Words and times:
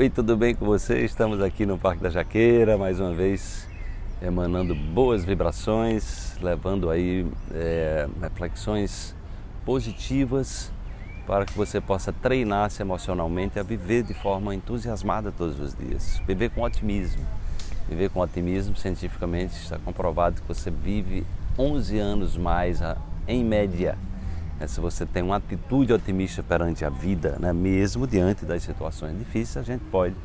Oi, 0.00 0.08
tudo 0.08 0.36
bem 0.36 0.54
com 0.54 0.64
você? 0.64 1.04
Estamos 1.04 1.42
aqui 1.42 1.66
no 1.66 1.76
Parque 1.76 2.00
da 2.00 2.08
Jaqueira, 2.08 2.78
mais 2.78 3.00
uma 3.00 3.12
vez 3.12 3.66
emanando 4.22 4.72
boas 4.72 5.24
vibrações, 5.24 6.36
levando 6.40 6.88
aí 6.88 7.26
é, 7.52 8.08
reflexões 8.22 9.12
positivas 9.66 10.70
para 11.26 11.44
que 11.44 11.52
você 11.52 11.80
possa 11.80 12.12
treinar-se 12.12 12.80
emocionalmente 12.80 13.58
a 13.58 13.64
viver 13.64 14.04
de 14.04 14.14
forma 14.14 14.54
entusiasmada 14.54 15.32
todos 15.36 15.58
os 15.58 15.74
dias, 15.74 16.22
viver 16.24 16.50
com 16.50 16.62
otimismo. 16.62 17.26
Viver 17.88 18.08
com 18.10 18.20
otimismo, 18.20 18.76
cientificamente 18.76 19.54
está 19.56 19.80
comprovado 19.80 20.40
que 20.40 20.46
você 20.46 20.70
vive 20.70 21.26
11 21.58 21.98
anos 21.98 22.36
mais 22.36 22.80
em 23.26 23.44
média 23.44 23.98
é, 24.60 24.66
se 24.66 24.80
você 24.80 25.06
tem 25.06 25.22
uma 25.22 25.36
atitude 25.36 25.92
otimista 25.92 26.42
perante 26.42 26.84
a 26.84 26.90
vida, 26.90 27.36
né, 27.38 27.52
mesmo 27.52 28.06
diante 28.06 28.44
das 28.44 28.62
situações 28.62 29.16
difíceis, 29.16 29.56
a 29.56 29.62
gente 29.62 29.84
pode 29.84 30.16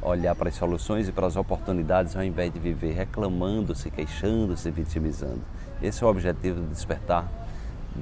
olhar 0.00 0.34
para 0.34 0.48
as 0.48 0.54
soluções 0.54 1.08
e 1.08 1.12
para 1.12 1.26
as 1.26 1.34
oportunidades 1.34 2.14
ao 2.14 2.22
invés 2.22 2.52
de 2.52 2.60
viver 2.60 2.92
reclamando, 2.92 3.74
se 3.74 3.90
queixando, 3.90 4.56
se 4.56 4.70
vitimizando. 4.70 5.40
Esse 5.82 6.04
é 6.04 6.06
o 6.06 6.10
objetivo 6.10 6.60
do 6.60 6.68
despertar, 6.68 7.28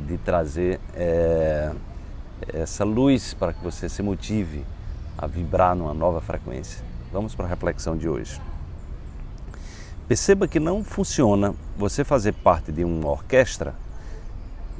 de 0.07 0.19
trazer 0.19 0.79
é, 0.95 1.73
essa 2.53 2.85
luz 2.85 3.33
para 3.35 3.53
que 3.53 3.63
você 3.63 3.89
se 3.89 4.03
motive 4.03 4.65
a 5.17 5.27
vibrar 5.27 5.75
numa 5.75 5.95
nova 5.95 6.21
frequência. 6.21 6.85
Vamos 7.13 7.35
para 7.35 7.47
a 7.47 7.49
reflexão 7.49 7.97
de 7.97 8.09
hoje. 8.09 8.41
Perceba 10.09 10.49
que 10.49 10.61
não 10.61 10.85
funciona 10.85 11.55
você 11.79 12.05
fazer 12.05 12.33
parte 12.33 12.73
de 12.73 12.85
uma 12.85 13.09
orquestra 13.09 13.75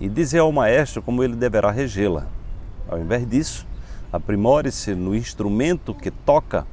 e 0.03 0.09
dizer 0.09 0.41
ao 0.41 0.51
maestro 0.51 1.01
como 1.01 1.23
ele 1.23 1.37
deverá 1.37 1.71
regê-la. 1.71 2.27
Ao 2.89 2.99
invés 2.99 3.25
disso, 3.25 3.65
aprimore-se 4.13 4.97
no 4.97 5.15
instrumento 5.15 5.95
que 5.95 6.11
toca 6.11 6.67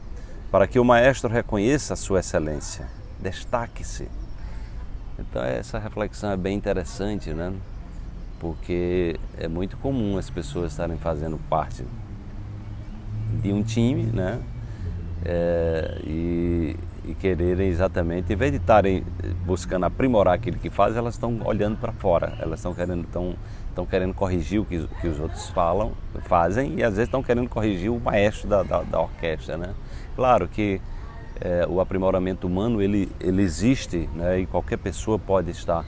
para 0.51 0.65
que 0.65 0.79
o 0.79 0.83
maestro 0.83 1.29
reconheça 1.29 1.93
a 1.93 1.95
sua 1.95 2.21
excelência. 2.21 2.87
Destaque-se. 3.21 4.07
Então 5.19 5.43
essa 5.43 5.77
reflexão 5.77 6.31
é 6.31 6.37
bem 6.37 6.57
interessante, 6.57 7.31
né? 7.31 7.53
Porque 8.39 9.19
é 9.37 9.47
muito 9.47 9.77
comum 9.77 10.17
as 10.17 10.27
pessoas 10.27 10.71
estarem 10.71 10.97
fazendo 10.97 11.37
parte 11.47 11.85
de 13.43 13.53
um 13.53 13.61
time, 13.61 14.05
né? 14.05 14.39
É, 15.23 16.01
e, 16.03 16.75
e 17.05 17.13
quererem 17.13 17.67
exatamente, 17.67 18.33
em 18.33 18.35
vez 18.35 18.51
de 18.51 18.57
estarem 18.57 19.03
buscando 19.49 19.83
aprimorar 19.83 20.35
aquilo 20.35 20.59
que 20.59 20.69
fazem, 20.69 20.99
elas 20.99 21.15
estão 21.15 21.39
olhando 21.43 21.75
para 21.75 21.91
fora, 21.91 22.37
elas 22.39 22.59
estão 22.59 22.71
querendo, 22.71 23.01
estão, 23.01 23.35
estão 23.67 23.83
querendo 23.83 24.13
corrigir 24.13 24.61
o 24.61 24.65
que, 24.65 24.87
que 25.01 25.07
os 25.07 25.19
outros 25.19 25.49
falam, 25.49 25.93
fazem 26.21 26.75
e 26.75 26.83
às 26.83 26.91
vezes 26.91 27.07
estão 27.07 27.23
querendo 27.23 27.49
corrigir 27.49 27.91
o 27.91 27.99
maestro 27.99 28.47
da, 28.47 28.61
da, 28.61 28.83
da 28.83 29.01
orquestra. 29.01 29.57
Né? 29.57 29.73
Claro 30.15 30.47
que 30.47 30.79
é, 31.41 31.65
o 31.67 31.81
aprimoramento 31.81 32.45
humano 32.45 32.79
ele, 32.79 33.11
ele 33.19 33.41
existe 33.41 34.07
né? 34.13 34.41
e 34.41 34.45
qualquer 34.45 34.77
pessoa 34.77 35.17
pode 35.17 35.49
estar, 35.49 35.83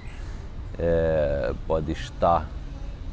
é, 0.80 1.54
pode 1.68 1.92
estar 1.92 2.50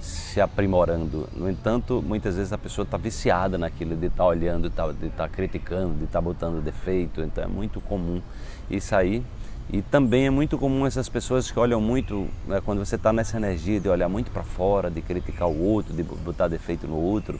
se 0.00 0.40
aprimorando. 0.40 1.28
No 1.36 1.50
entanto, 1.50 2.02
muitas 2.02 2.36
vezes 2.36 2.54
a 2.54 2.58
pessoa 2.58 2.84
está 2.84 2.96
viciada 2.96 3.58
naquilo 3.58 3.94
de 3.94 4.06
estar 4.06 4.24
tá 4.24 4.26
olhando, 4.26 4.62
de 4.62 4.68
estar 4.68 4.88
tá, 4.88 4.94
tá 5.14 5.28
criticando, 5.28 5.94
de 5.98 6.04
estar 6.04 6.20
tá 6.20 6.22
botando 6.22 6.64
defeito. 6.64 7.20
Então 7.20 7.44
é 7.44 7.46
muito 7.46 7.82
comum 7.82 8.22
isso 8.70 8.96
aí. 8.96 9.22
E 9.70 9.82
também 9.82 10.26
é 10.26 10.30
muito 10.30 10.56
comum 10.56 10.86
essas 10.86 11.08
pessoas 11.08 11.50
que 11.50 11.58
olham 11.58 11.80
muito, 11.80 12.26
né, 12.46 12.60
quando 12.64 12.78
você 12.78 12.96
está 12.96 13.12
nessa 13.12 13.36
energia 13.36 13.78
de 13.78 13.88
olhar 13.88 14.08
muito 14.08 14.30
para 14.30 14.42
fora, 14.42 14.90
de 14.90 15.02
criticar 15.02 15.48
o 15.48 15.62
outro, 15.62 15.94
de 15.94 16.02
botar 16.02 16.48
defeito 16.48 16.86
no 16.86 16.96
outro, 16.96 17.38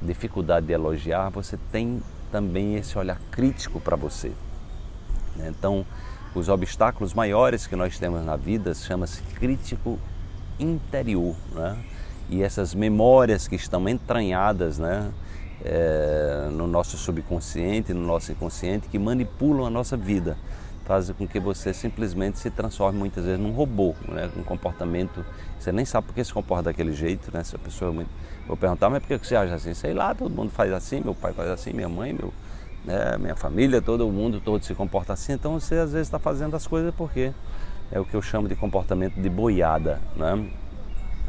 dificuldade 0.00 0.66
de 0.66 0.72
elogiar, 0.72 1.30
você 1.30 1.58
tem 1.72 2.00
também 2.30 2.76
esse 2.76 2.96
olhar 2.96 3.18
crítico 3.30 3.80
para 3.80 3.96
você. 3.96 4.32
Né? 5.36 5.48
Então, 5.48 5.84
os 6.34 6.48
obstáculos 6.48 7.12
maiores 7.12 7.66
que 7.66 7.74
nós 7.74 7.98
temos 7.98 8.24
na 8.24 8.36
vida 8.36 8.72
chama-se 8.74 9.22
crítico 9.22 9.98
interior. 10.60 11.34
Né? 11.52 11.76
e 12.28 12.42
essas 12.42 12.74
memórias 12.74 13.46
que 13.46 13.56
estão 13.56 13.88
entranhadas 13.88 14.78
né, 14.78 15.10
é, 15.64 16.48
no 16.50 16.66
nosso 16.66 16.96
subconsciente, 16.96 17.92
no 17.92 18.06
nosso 18.06 18.32
inconsciente, 18.32 18.88
que 18.88 18.98
manipulam 18.98 19.66
a 19.66 19.70
nossa 19.70 19.96
vida, 19.96 20.36
fazem 20.84 21.14
com 21.14 21.26
que 21.26 21.40
você 21.40 21.72
simplesmente 21.72 22.38
se 22.38 22.50
transforme 22.50 22.98
muitas 22.98 23.24
vezes 23.24 23.40
num 23.40 23.52
robô, 23.52 23.94
né, 24.08 24.30
um 24.36 24.42
comportamento. 24.42 25.24
Você 25.58 25.72
nem 25.72 25.84
sabe 25.84 26.06
por 26.06 26.14
que 26.14 26.22
se 26.22 26.32
comporta 26.32 26.64
daquele 26.64 26.92
jeito, 26.92 27.30
né? 27.32 27.42
Se 27.42 27.56
a 27.56 27.58
pessoa 27.58 27.90
é 27.90 28.06
vou 28.46 28.56
perguntar, 28.56 28.90
mas 28.90 29.00
por 29.00 29.08
que 29.08 29.26
você 29.26 29.34
age 29.34 29.52
assim? 29.52 29.72
Sei 29.74 29.94
lá, 29.94 30.14
todo 30.14 30.30
mundo 30.30 30.50
faz 30.50 30.72
assim, 30.72 31.00
meu 31.00 31.14
pai 31.14 31.32
faz 31.32 31.48
assim, 31.48 31.72
minha 31.72 31.88
mãe, 31.88 32.12
meu, 32.12 32.32
né, 32.84 33.16
minha 33.18 33.34
família, 33.34 33.80
todo 33.80 34.06
mundo 34.08 34.40
todo 34.40 34.62
se 34.62 34.74
comporta 34.74 35.14
assim. 35.14 35.32
Então 35.32 35.58
você 35.58 35.76
às 35.76 35.92
vezes 35.92 36.06
está 36.06 36.18
fazendo 36.18 36.54
as 36.54 36.66
coisas 36.66 36.94
porque 36.94 37.32
é 37.90 37.98
o 37.98 38.04
que 38.04 38.14
eu 38.14 38.22
chamo 38.22 38.46
de 38.46 38.54
comportamento 38.54 39.14
de 39.14 39.28
boiada, 39.28 40.00
né? 40.16 40.46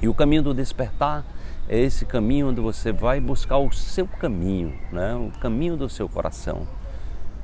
E 0.01 0.07
o 0.07 0.13
caminho 0.13 0.43
do 0.43 0.53
despertar 0.53 1.23
é 1.67 1.79
esse 1.79 2.05
caminho 2.05 2.49
onde 2.49 2.61
você 2.61 2.91
vai 2.91 3.19
buscar 3.19 3.57
o 3.57 3.72
seu 3.72 4.07
caminho, 4.07 4.77
né? 4.91 5.16
o 5.16 5.31
caminho 5.39 5.75
do 5.75 5.89
seu 5.89 6.07
coração. 6.07 6.67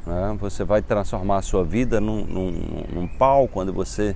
Né? 0.06 0.38
Você 0.39 0.63
vai 0.63 0.81
transformar 0.81 1.38
a 1.38 1.41
sua 1.41 1.63
vida 1.63 2.00
num, 2.00 2.25
num, 2.25 2.51
num 2.94 3.07
palco 3.07 3.62
onde 3.62 3.72
você 3.72 4.16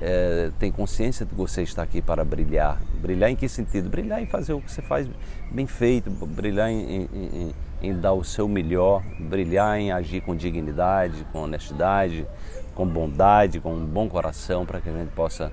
é, 0.00 0.50
tem 0.58 0.70
consciência 0.70 1.26
de 1.26 1.32
que 1.32 1.36
você 1.36 1.62
está 1.62 1.82
aqui 1.82 2.00
para 2.00 2.24
brilhar. 2.24 2.80
Brilhar 3.00 3.30
em 3.30 3.36
que 3.36 3.48
sentido? 3.48 3.88
Brilhar 3.88 4.22
em 4.22 4.26
fazer 4.26 4.52
o 4.52 4.60
que 4.60 4.70
você 4.70 4.82
faz 4.82 5.08
bem 5.50 5.66
feito, 5.66 6.10
brilhar 6.10 6.70
em, 6.70 7.08
em, 7.12 7.54
em 7.82 7.94
dar 7.94 8.12
o 8.12 8.24
seu 8.24 8.48
melhor, 8.48 9.02
brilhar 9.18 9.78
em 9.78 9.92
agir 9.92 10.20
com 10.20 10.34
dignidade, 10.34 11.26
com 11.32 11.42
honestidade, 11.42 12.26
com 12.74 12.86
bondade, 12.86 13.60
com 13.60 13.74
um 13.74 13.84
bom 13.84 14.08
coração, 14.08 14.64
para 14.64 14.80
que 14.80 14.88
a 14.88 14.92
gente 14.92 15.10
possa 15.10 15.52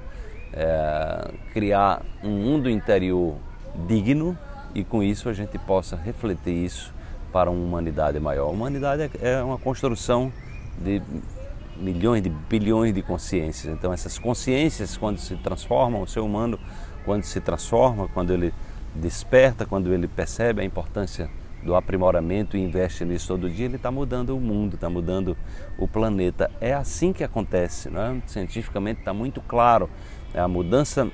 é, 0.53 1.31
criar 1.53 2.01
um 2.23 2.29
mundo 2.29 2.69
interior 2.69 3.35
digno 3.87 4.37
e 4.73 4.83
com 4.83 5.01
isso 5.03 5.27
a 5.27 5.33
gente 5.33 5.57
possa 5.57 5.95
refletir 5.95 6.53
isso 6.53 6.94
para 7.35 7.51
uma 7.51 7.61
humanidade 7.61 8.17
maior. 8.17 8.45
A 8.45 8.49
humanidade 8.49 9.11
é, 9.21 9.31
é 9.33 9.43
uma 9.43 9.57
construção 9.57 10.31
de 10.77 11.01
milhões 11.75 12.23
de 12.23 12.29
bilhões 12.29 12.93
de 12.93 13.01
consciências. 13.01 13.73
Então 13.73 13.91
essas 13.91 14.17
consciências 14.17 14.95
quando 14.95 15.17
se 15.17 15.35
transformam, 15.35 16.01
o 16.01 16.07
ser 16.07 16.21
humano 16.21 16.57
quando 17.03 17.25
se 17.25 17.41
transforma, 17.41 18.07
quando 18.07 18.31
ele 18.31 18.53
desperta, 18.95 19.65
quando 19.65 19.93
ele 19.93 20.07
percebe 20.07 20.61
a 20.61 20.63
importância 20.63 21.29
do 21.61 21.75
aprimoramento 21.75 22.55
e 22.55 22.63
investe 22.63 23.03
nisso 23.03 23.27
todo 23.27 23.49
dia, 23.49 23.65
ele 23.65 23.75
está 23.75 23.91
mudando 23.91 24.29
o 24.29 24.39
mundo, 24.39 24.75
está 24.75 24.89
mudando 24.89 25.35
o 25.77 25.89
planeta. 25.89 26.49
É 26.61 26.73
assim 26.73 27.11
que 27.11 27.21
acontece, 27.21 27.89
não 27.89 28.01
é? 28.01 28.21
cientificamente 28.27 29.01
está 29.01 29.13
muito 29.13 29.41
claro. 29.41 29.89
É 30.33 30.39
a 30.39 30.47
mudança 30.47 31.11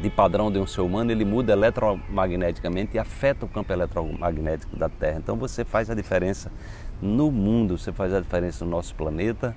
de 0.00 0.08
padrão 0.08 0.50
de 0.50 0.58
um 0.58 0.66
ser 0.66 0.80
humano, 0.80 1.10
ele 1.10 1.24
muda 1.24 1.52
eletromagneticamente 1.52 2.96
e 2.96 2.98
afeta 2.98 3.44
o 3.44 3.48
campo 3.48 3.72
eletromagnético 3.72 4.76
da 4.76 4.88
Terra. 4.88 5.18
Então 5.18 5.36
você 5.36 5.64
faz 5.64 5.90
a 5.90 5.94
diferença 5.94 6.50
no 7.02 7.30
mundo, 7.30 7.76
você 7.76 7.92
faz 7.92 8.12
a 8.14 8.20
diferença 8.20 8.64
no 8.64 8.70
nosso 8.70 8.94
planeta, 8.94 9.54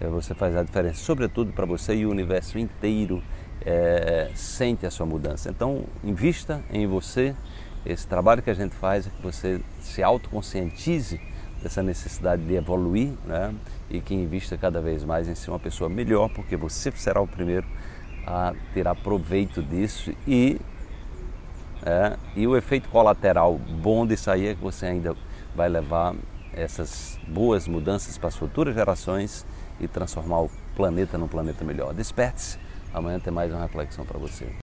é, 0.00 0.06
você 0.06 0.34
faz 0.34 0.56
a 0.56 0.62
diferença 0.62 1.02
sobretudo 1.02 1.52
para 1.52 1.64
você 1.64 1.94
e 1.94 2.06
o 2.06 2.10
universo 2.10 2.58
inteiro 2.58 3.22
é, 3.64 4.30
sente 4.34 4.84
a 4.86 4.90
sua 4.90 5.06
mudança. 5.06 5.48
Então 5.48 5.84
invista 6.04 6.62
em 6.70 6.86
você, 6.86 7.34
esse 7.84 8.06
trabalho 8.06 8.42
que 8.42 8.50
a 8.50 8.54
gente 8.54 8.74
faz 8.74 9.06
é 9.06 9.10
que 9.10 9.22
você 9.22 9.60
se 9.80 10.02
autoconscientize 10.02 11.20
dessa 11.62 11.82
necessidade 11.82 12.42
de 12.42 12.54
evoluir 12.54 13.12
né? 13.24 13.54
e 13.90 14.00
que 14.00 14.14
invista 14.14 14.56
cada 14.56 14.80
vez 14.80 15.04
mais 15.04 15.28
em 15.28 15.34
ser 15.34 15.50
uma 15.50 15.58
pessoa 15.58 15.88
melhor, 15.88 16.28
porque 16.28 16.56
você 16.56 16.90
será 16.92 17.20
o 17.20 17.26
primeiro 17.26 17.66
a 18.26 18.52
tirar 18.74 18.96
proveito 18.96 19.62
disso 19.62 20.12
e, 20.26 20.60
é, 21.84 22.16
e 22.34 22.46
o 22.46 22.56
efeito 22.56 22.88
colateral 22.88 23.56
bom 23.56 24.06
disso 24.06 24.30
aí 24.30 24.48
é 24.48 24.54
que 24.54 24.60
você 24.60 24.86
ainda 24.86 25.14
vai 25.54 25.68
levar 25.68 26.14
essas 26.52 27.18
boas 27.28 27.68
mudanças 27.68 28.18
para 28.18 28.28
as 28.28 28.36
futuras 28.36 28.74
gerações 28.74 29.46
e 29.78 29.86
transformar 29.86 30.40
o 30.40 30.50
planeta 30.74 31.18
num 31.18 31.28
planeta 31.28 31.64
melhor. 31.64 31.92
Desperte-se, 31.94 32.58
amanhã 32.92 33.20
tem 33.20 33.32
mais 33.32 33.52
uma 33.52 33.62
reflexão 33.62 34.04
para 34.04 34.18
você. 34.18 34.65